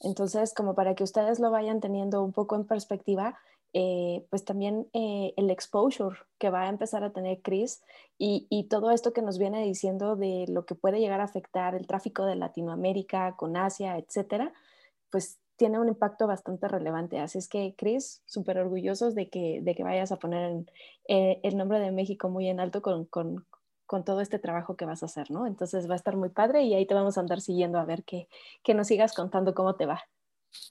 [0.00, 3.38] Entonces, como para que ustedes lo vayan teniendo un poco en perspectiva,
[3.72, 7.82] eh, pues también eh, el exposure que va a empezar a tener Chris
[8.16, 11.74] y, y, todo esto que nos viene diciendo de lo que puede llegar a afectar
[11.74, 14.54] el tráfico de Latinoamérica con Asia, etcétera,
[15.10, 17.18] pues tiene un impacto bastante relevante.
[17.18, 20.64] Así es que, Chris, súper orgullosos de que, de que vayas a poner
[21.08, 23.46] eh, el nombre de México muy en alto con, con,
[23.86, 25.46] con, todo este trabajo que vas a hacer, ¿no?
[25.46, 28.04] Entonces va a estar muy padre y ahí te vamos a andar siguiendo a ver
[28.04, 28.28] que,
[28.62, 30.02] que nos sigas contando cómo te va.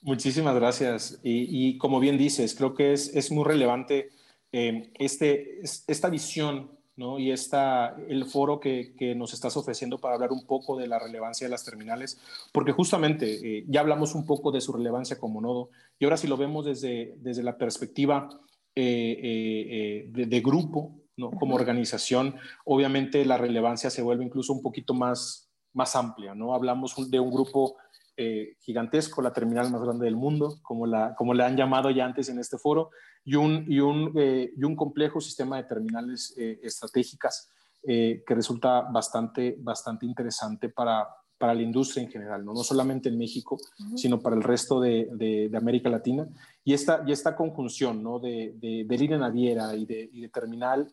[0.01, 1.19] Muchísimas gracias.
[1.23, 4.09] Y, y como bien dices, creo que es, es muy relevante
[4.51, 7.19] eh, este, esta visión ¿no?
[7.19, 10.99] y esta, el foro que, que, nos estás ofreciendo para hablar un poco de la
[10.99, 12.19] relevancia de las terminales,
[12.51, 16.27] porque justamente eh, ya hablamos un poco de su relevancia como nodo, y ahora si
[16.27, 18.29] lo vemos desde, desde la perspectiva
[18.75, 21.31] eh, eh, de, de, grupo, ¿no?
[21.31, 26.53] como organización, obviamente la relevancia se vuelve incluso un poquito más, más amplia, ¿no?
[26.53, 27.75] Hablamos de un grupo
[28.17, 32.06] eh, gigantesco, la terminal más grande del mundo, como la, como la han llamado ya
[32.06, 32.91] antes en este foro,
[33.25, 37.49] y un, y un, eh, y un complejo sistema de terminales eh, estratégicas
[37.88, 43.17] que resulta bastante, bastante interesante para, para la industria en general, no, no solamente en
[43.19, 43.97] México, uh -huh.
[43.97, 46.28] sino para el resto de, de, de, América Latina.
[46.63, 48.17] Y esta, y esta conjunción ¿no?
[48.17, 50.91] de, de, línea naviera y de, y de terminal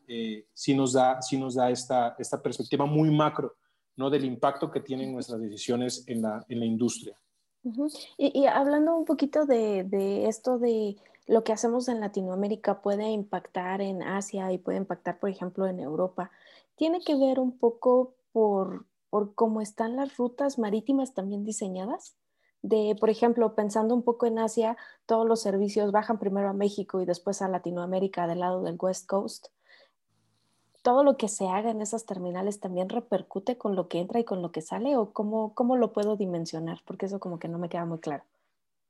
[0.52, 3.54] sí nos da, sí nos da esta, esta perspectiva muy macro
[3.96, 4.10] ¿no?
[4.10, 7.16] del impacto que tienen nuestras decisiones en la, en la industria.
[8.18, 13.08] Y, y, hablando un poquito de, de, esto de lo que hacemos en Latinoamérica puede
[13.10, 16.32] impactar en Asia y puede impactar, por ejemplo, en Europa,
[16.74, 22.16] tiene que ver un poco por, por cómo están las rutas marítimas también diseñadas.
[22.62, 24.76] De, por ejemplo, pensando un poco en Asia,
[25.06, 29.08] todos los servicios bajan primero a México y después a Latinoamérica del lado del West
[29.08, 29.48] Coast
[30.82, 34.24] todo lo que se haga en esas terminales también repercute con lo que entra y
[34.24, 36.80] con lo que sale o cómo, cómo lo puedo dimensionar?
[36.84, 38.24] Porque eso como que no me queda muy claro.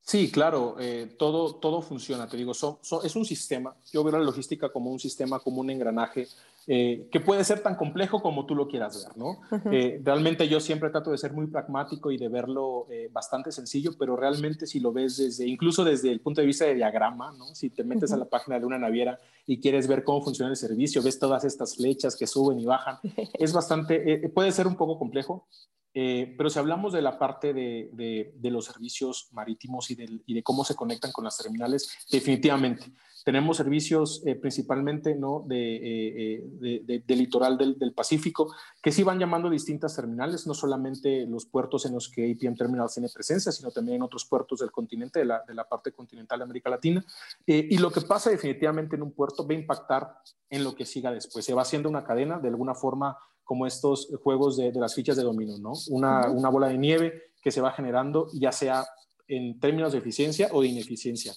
[0.04, 4.72] Sí, claro, eh, todo, todo funciona, te digo, es un sistema, yo veo la logística
[4.72, 6.26] como un sistema, como un engranaje
[6.66, 9.30] eh, que puede ser tan complejo como tú lo quieras ver, ¿no?
[9.30, 9.72] Uh -huh.
[9.74, 13.92] eh, realmente yo siempre trato de ser muy pragmático y de verlo eh, bastante sencillo,
[13.98, 17.54] pero realmente si lo ves desde, incluso desde el punto de vista de diagrama, ¿no?
[17.54, 18.16] Si te metes uh -huh.
[18.16, 21.44] a la página de una naviera y quieres ver cómo funciona el servicio, ves todas
[21.44, 22.98] estas flechas que suben y bajan,
[23.34, 25.46] es bastante, eh, puede ser un poco complejo,
[25.94, 30.20] eh, pero si hablamos de la parte de, de, de los servicios marítimos y de,
[30.24, 32.86] y de, cómo se conectan con las terminales, definitivamente.
[33.24, 35.44] Tenemos servicios eh, principalmente ¿no?
[35.46, 41.26] de, eh, del litoral del, del, Pacífico que sí van llamando distintas terminales, no solamente
[41.26, 44.72] los puertos en los que APM Terminals tiene presencia, sino también en otros puertos del
[44.72, 47.04] continente, de la, de la parte continental de América Latina.
[47.46, 50.14] Eh, y lo que pasa definitivamente en un puerto va a impactar
[50.50, 51.44] en lo que siga después.
[51.44, 55.16] Se va haciendo una cadena, de alguna forma como estos juegos de, de las fichas
[55.16, 55.72] de dominó, ¿no?
[55.90, 58.84] Una, una, bola de nieve que se va generando, ya sea
[59.28, 61.32] en términos de eficiencia o de ineficiencia,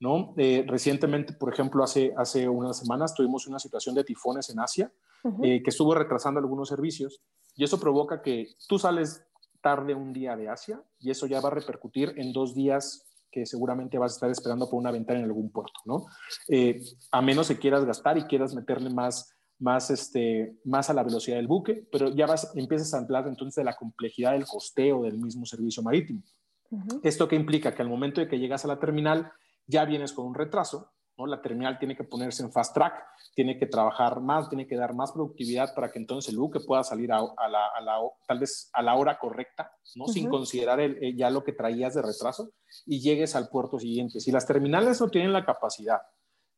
[0.00, 0.34] ¿no?
[0.36, 4.92] Eh, recientemente, por ejemplo, hace, hace unas semanas tuvimos una situación de tifones en Asia
[5.24, 5.46] uh -huh.
[5.46, 7.20] eh, que estuvo retrasando algunos servicios
[7.56, 9.24] y eso provoca que tú sales
[9.60, 13.44] tarde un día de Asia y eso ya va a repercutir en dos días que
[13.44, 16.06] seguramente vas a estar esperando por una ventana en algún puerto, ¿no?
[16.48, 16.80] Eh,
[17.10, 21.36] a menos que quieras gastar y quieras meterle más más, este, más a la velocidad
[21.36, 25.18] del buque, pero ya vas, empiezas a hablar entonces de la complejidad del costeo del
[25.18, 26.22] mismo servicio marítimo.
[26.70, 27.00] Uh -huh.
[27.02, 27.74] ¿Esto que implica?
[27.74, 29.32] Que al momento de que llegas a la terminal
[29.68, 31.26] ya vienes con un retraso, ¿no?
[31.26, 32.94] La terminal tiene que ponerse en fast track,
[33.34, 36.82] tiene que trabajar más, tiene que dar más productividad para que entonces el buque pueda
[36.82, 40.04] salir a, a, la, a la, tal vez a la hora correcta, ¿no?
[40.04, 40.12] Uh -huh.
[40.12, 42.50] Sin considerar el, el, ya lo que traías de retraso
[42.86, 44.20] y llegues al puerto siguiente.
[44.20, 46.00] Si las terminales no tienen la capacidad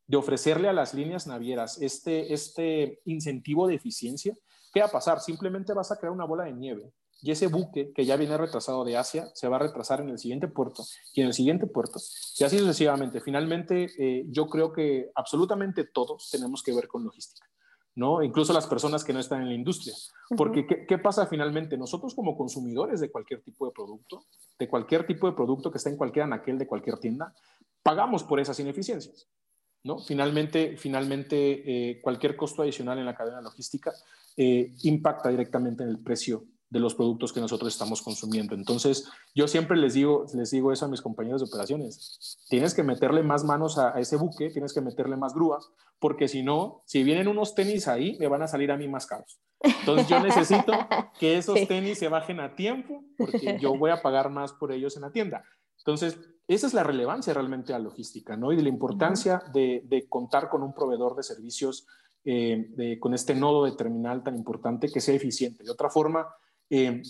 [0.06, 4.34] de ofrecerle a las líneas navieras este, este incentivo de eficiencia,
[4.72, 5.20] ¿qué va a pasar?
[5.20, 6.92] Simplemente vas a crear una bola de nieve
[7.22, 10.18] y ese buque que ya viene retrasado de Asia se va a retrasar en el
[10.18, 12.00] siguiente puerto y en el siguiente puerto
[12.38, 13.20] y así sucesivamente.
[13.20, 17.46] Finalmente, eh, yo creo que absolutamente todos tenemos que ver con logística.
[17.96, 18.22] ¿no?
[18.22, 19.94] Incluso las personas que no están en la industria.
[20.36, 20.68] Porque, uh -huh.
[20.68, 21.76] ¿qué, ¿qué, pasa finalmente?
[21.76, 24.24] Nosotros como consumidores de cualquier tipo de producto,
[24.58, 27.34] de cualquier tipo de producto que esté en cualquier anaquel de cualquier tienda,
[27.82, 29.28] pagamos por esas ineficiencias.
[29.82, 29.98] ¿no?
[29.98, 33.92] Finalmente, finalmente eh, cualquier costo adicional en la cadena logística
[34.36, 38.54] eh, impacta directamente en el precio de los productos que nosotros estamos consumiendo.
[38.54, 42.38] Entonces, yo siempre les digo, les digo eso a mis compañeros de operaciones.
[42.48, 46.28] Tienes que meterle más manos a, a ese buque, tienes que meterle más grúas, porque
[46.28, 49.40] si no, si vienen unos tenis ahí, me van a salir a mí más caros.
[49.60, 50.72] Entonces, yo necesito
[51.18, 51.66] que esos sí.
[51.66, 55.10] tenis se bajen a tiempo, porque yo voy a pagar más por ellos en la
[55.10, 55.44] tienda.
[55.78, 58.52] Entonces, esa es la relevancia realmente a la logística, ¿no?
[58.52, 61.86] Y de la importancia de, de, contar con un proveedor de servicios,
[62.24, 65.64] eh, de, con este nodo de terminal tan importante que sea eficiente.
[65.64, 66.26] De otra forma,
[66.70, 67.02] eh,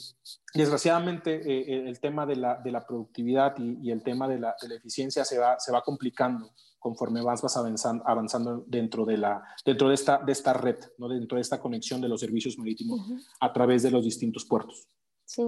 [0.55, 4.57] desgraciadamente, eh, el tema de la, de la productividad y, y, el tema de la,
[4.61, 9.19] de la eficiencia se va, se va complicando conforme vas, vas avanzando, avanzando dentro, de,
[9.19, 11.09] la, dentro de, esta, de esta red, ¿no?
[11.09, 13.27] dentro de esta conexión de los servicios marítimos uh -huh.
[13.39, 14.89] a través de los distintos puertos.
[15.27, 15.45] Sí,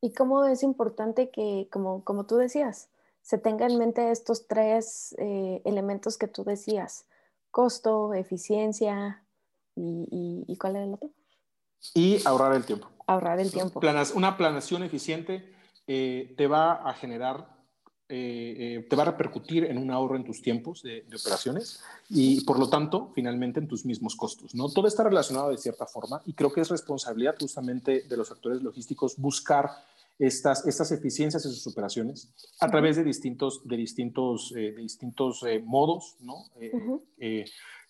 [0.00, 2.90] y cómo es importante que, como, como tú decías,
[3.22, 7.06] se tenga en mente estos tres eh, elementos que tú decías,
[7.50, 9.24] costo, eficiencia
[9.74, 11.10] y, ¿cuál era el otro?
[11.92, 12.88] Y ahorrar el tiempo.
[13.06, 13.80] Ahorrar el tiempo.
[14.14, 15.52] una planación eficiente
[15.86, 17.46] eh, te va a generar,
[18.08, 22.58] eh, te va a repercutir en un ahorro en tus tiempos de, operaciones y por
[22.58, 24.54] lo tanto, finalmente, en tus mismos costos.
[24.54, 24.70] ¿no?
[24.70, 28.62] Todo está relacionado de cierta forma y creo que es responsabilidad justamente de los actores
[28.62, 29.70] logísticos buscar
[30.18, 35.42] estas, estas eficiencias en sus operaciones a través de distintos, de distintos, eh, de distintos
[35.42, 36.44] eh, modos, ¿no?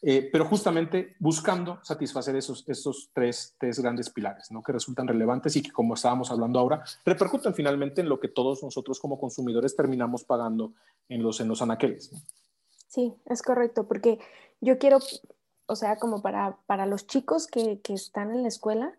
[0.06, 4.62] Eh, pero justamente buscando satisfacer esos, esos tres, tres, grandes pilares, ¿no?
[4.62, 8.62] Que resultan relevantes y que, como estábamos hablando ahora, repercuten finalmente en lo que todos
[8.62, 10.74] nosotros como consumidores terminamos pagando
[11.08, 12.10] en los, en los anaqueles.
[12.86, 14.18] Sí, es correcto, porque
[14.60, 14.98] yo quiero,
[15.66, 18.94] o sea, como para, para los chicos que, que están en la escuela,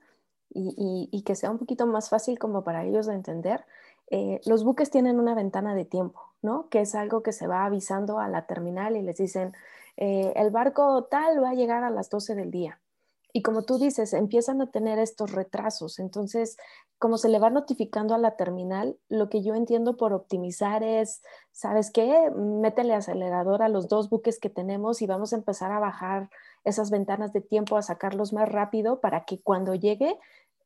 [0.56, 3.66] y, que sea un poquito más fácil como para ellos de entender,
[4.10, 6.70] eh, los buques tienen una ventana de tiempo, ¿no?
[6.70, 9.54] Que es algo que se va avisando a la terminal y les dicen,
[9.98, 12.80] eh, el barco tal va a llegar a las 12 del día.
[13.34, 16.00] Y como tú dices, empiezan a tener estos retrasos.
[16.00, 16.56] Entonces,
[17.00, 21.22] como se le va notificando a la terminal, lo que yo entiendo por optimizar es,
[21.52, 22.32] ¿sabes qué?
[22.32, 26.30] Métele acelerador a los dos buques que tenemos y vamos a empezar a bajar
[26.64, 30.18] esas ventanas de tiempo, a sacarlos más rápido para que cuando llegue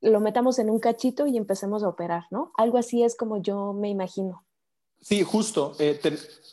[0.01, 2.51] lo metamos en un cachito y empecemos a operar, ¿no?
[2.57, 4.43] Algo así es como yo me imagino.
[5.01, 5.75] Sí, justo.
[5.79, 5.99] Eh,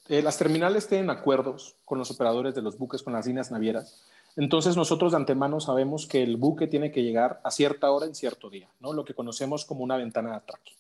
[0.09, 4.05] eh, las terminales tienen acuerdos con los operadores de los buques, con las líneas navieras.
[4.37, 8.15] Entonces nosotros de antemano sabemos que el buque tiene que llegar a cierta hora en
[8.15, 8.93] cierto día, ¿no?
[8.93, 10.73] lo que conocemos como una ventana de atraque.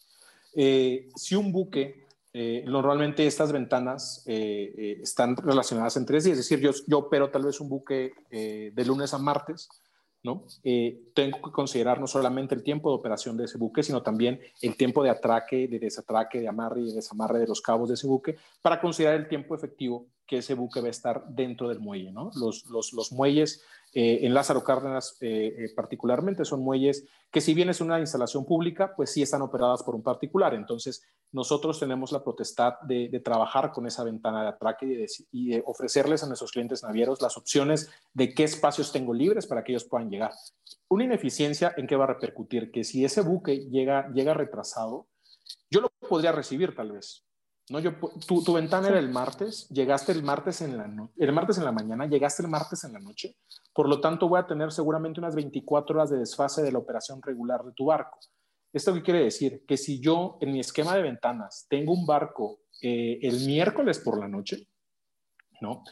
[0.54, 2.04] Eh, si un buque,
[2.66, 7.70] normalmente estas ventanas están relacionadas entre sí, es decir, yo, yo opero tal vez un
[7.70, 9.70] buque de lunes a martes,
[10.62, 14.40] eh, tengo que considerar no solamente el tiempo de operación de ese buque, sino también
[14.62, 17.94] el tiempo de atraque, de desatraque, de amarre y de desamarre de los cabos de
[17.94, 21.80] ese buque, para considerar el tiempo efectivo que ese buque va a estar dentro del
[21.80, 22.12] muelle.
[22.12, 23.62] Los, los, los muelles
[23.98, 28.92] eh, en Lázaro Cárdenas eh, particularmente son muelles que si bien es una instalación pública,
[28.94, 30.52] pues sí están operadas por un particular.
[30.52, 36.22] Entonces, nosotros tenemos la potestad de, trabajar con esa ventana de atraque y de, ofrecerles
[36.22, 40.10] a nuestros clientes navieros las opciones de qué espacios tengo libres para que ellos puedan
[40.10, 40.32] llegar.
[40.88, 45.06] Una ineficiencia en qué va a repercutir, que si ese buque llega, llega retrasado,
[45.70, 47.25] yo lo podría recibir tal vez,
[47.68, 47.96] no, yo,
[48.26, 51.72] tu, tu, ventana era el martes, llegaste el martes en la el martes en la
[51.72, 53.36] mañana, llegaste el martes en la noche.
[53.74, 57.20] Por lo tanto, voy a tener seguramente unas 24 horas de desfase de la operación
[57.22, 58.18] regular de tu barco.
[58.72, 59.64] ¿Esto qué quiere decir?
[59.66, 64.20] Que si yo en mi esquema de ventanas tengo un barco eh, el miércoles por
[64.20, 64.68] la noche,
[65.60, 65.82] ¿no?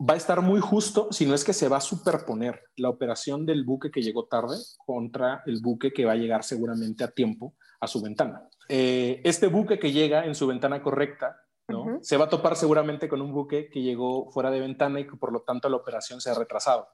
[0.00, 3.46] Va a estar muy justo, si no es que se va a superponer la operación
[3.46, 7.54] del buque que llegó tarde contra el buque que va a llegar seguramente a tiempo
[7.80, 8.48] a su ventana.
[8.74, 11.36] Eh, este buque que llega en su ventana correcta,
[11.68, 11.98] ¿no?
[12.00, 15.14] se va a topar seguramente con un buque que llegó fuera de ventana y que
[15.14, 16.88] por lo tanto la operación se ha retrasado.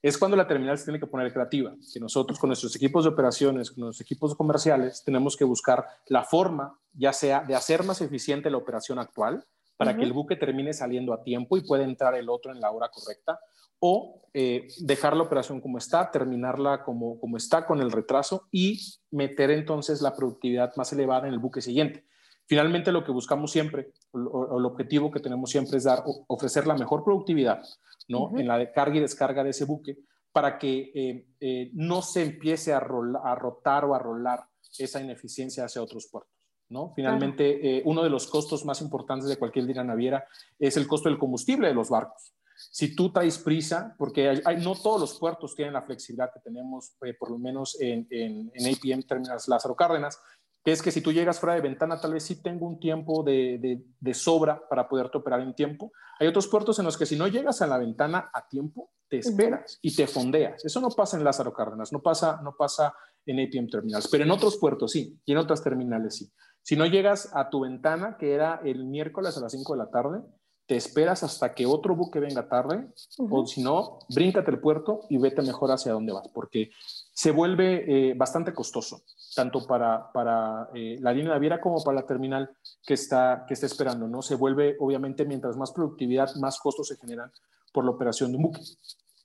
[0.00, 3.10] Es cuando la terminal se tiene que poner creativa, que nosotros con nuestros equipos de
[3.10, 8.00] operaciones, con nuestros equipos comerciales, tenemos que buscar la forma, ya sea de hacer más
[8.00, 9.44] eficiente la operación actual,
[9.76, 12.70] para que el buque termine saliendo a tiempo y pueda entrar el otro en la
[12.70, 13.38] hora correcta,
[13.80, 18.80] o eh, dejar la operación como está, terminarla como, como está con el retraso y
[19.10, 22.04] meter entonces la productividad más elevada en el buque siguiente.
[22.46, 26.76] Finalmente, lo que buscamos siempre, o, el objetivo que tenemos siempre es dar, ofrecer la
[26.76, 27.62] mejor productividad
[28.08, 28.32] ¿no?
[28.38, 29.98] en la carga y descarga de ese buque
[30.32, 34.40] para que eh, eh, no se empiece a, a, rotar o a rolar
[34.78, 36.33] esa ineficiencia hacia otros puertos.
[36.68, 36.92] ¿No?
[36.94, 40.26] Finalmente, uno de los costos más importantes de cualquier línea naviera
[40.58, 42.34] es el costo del combustible de los barcos.
[42.70, 46.96] Si tú traes prisa, porque hay, no todos los puertos tienen la flexibilidad que tenemos,
[47.04, 50.20] eh, por lo menos en, en, APM Terminals Lázaro Cárdenas,
[50.64, 53.22] que es que si tú llegas fuera de ventana, tal vez sí tengo un tiempo
[53.22, 55.92] de, de, sobra para poderte operar en tiempo.
[56.18, 59.18] Hay otros puertos en los que si no llegas a la ventana a tiempo, te
[59.18, 60.64] esperas y te fondeas.
[60.64, 62.94] Eso no pasa en Lázaro Cárdenas, no pasa, no pasa
[63.26, 66.32] en APM Terminals, pero en otros puertos sí, y en otras terminales sí.
[66.64, 69.90] Si no llegas a tu ventana, que era el miércoles a las 5 de la
[69.90, 70.22] tarde,
[70.66, 72.88] te esperas hasta que otro buque venga tarde,
[73.18, 76.70] o si no, bríncate el puerto y vete mejor hacia dónde vas, porque
[77.12, 79.02] se vuelve eh, bastante costoso,
[79.34, 82.50] tanto para, para eh, la línea naviera como para la terminal
[82.82, 84.22] que está, que está esperando, ¿no?
[84.22, 87.30] Se vuelve, obviamente, mientras más productividad, más costos se generan
[87.70, 88.62] por la operación de un buque.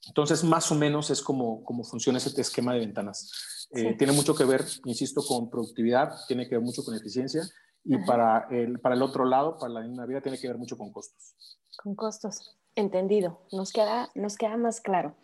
[0.08, 3.59] Entonces, más o menos es como, como funciona ese esquema de ventanas.
[3.72, 7.43] Eh, tiene mucho que ver, insisto, con productividad, tiene que ver mucho con eficiencia
[7.84, 10.78] y para el, para el otro lado, para la línea vida, tiene que ver mucho
[10.78, 11.36] con costos.
[11.82, 12.57] Con costos.
[12.76, 13.41] Entendido.
[13.51, 15.15] Nos queda, nos queda más claro.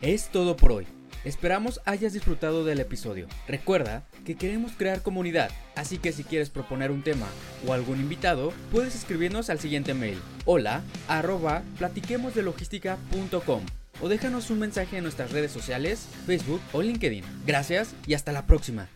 [0.00, 0.86] Es todo por hoy.
[1.24, 3.28] Esperamos hayas disfrutado del episodio.
[3.46, 7.28] Recuerda que queremos crear comunidad, así que si quieres proponer un tema
[7.66, 14.98] o algún invitado, puedes escribirnos al siguiente mail: hola arroba platiquemosdelogística.com o déjanos un mensaje
[14.98, 17.24] en nuestras redes sociales, Facebook o LinkedIn.
[17.46, 18.88] Gracias y hasta la próxima.